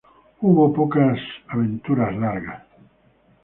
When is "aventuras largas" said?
1.47-2.63